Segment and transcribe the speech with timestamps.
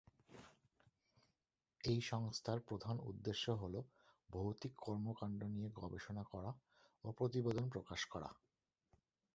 [1.83, 3.79] এই সংস্থার প্রধান উদ্দেশ্য হলো
[4.29, 6.51] ভৌতিক কর্মকাণ্ড নিয়ে গবেষণা করা
[7.03, 8.29] ও প্রতিবেদন প্রকাশ করা।